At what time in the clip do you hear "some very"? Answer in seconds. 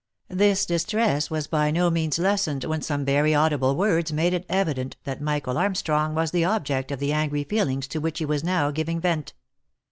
2.81-3.35